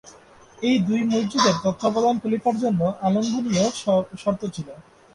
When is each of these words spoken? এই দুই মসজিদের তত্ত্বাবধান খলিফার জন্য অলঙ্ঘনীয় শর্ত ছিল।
এই 0.59 0.75
দুই 0.87 1.01
মসজিদের 1.11 1.55
তত্ত্বাবধান 1.63 2.15
খলিফার 2.23 2.55
জন্য 2.63 2.81
অলঙ্ঘনীয় 3.01 3.65
শর্ত 4.21 4.41
ছিল। 4.55 4.67